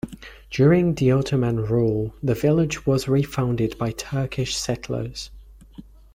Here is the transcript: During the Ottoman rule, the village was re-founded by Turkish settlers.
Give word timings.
During 0.49 0.95
the 0.95 1.11
Ottoman 1.11 1.57
rule, 1.59 2.15
the 2.23 2.33
village 2.33 2.87
was 2.87 3.07
re-founded 3.07 3.77
by 3.77 3.91
Turkish 3.91 4.55
settlers. 4.57 5.29